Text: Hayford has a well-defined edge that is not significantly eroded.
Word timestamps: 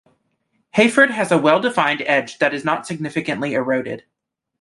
Hayford 0.77 1.11
has 1.11 1.31
a 1.31 1.37
well-defined 1.37 2.01
edge 2.07 2.39
that 2.39 2.55
is 2.55 2.65
not 2.65 2.87
significantly 2.87 3.53
eroded. 3.53 4.03